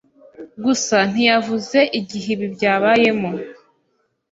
gusa 0.63 0.97
ntiyavuze 1.11 1.79
igihe 1.99 2.27
ibi 2.35 2.47
byabayemo 2.55 3.31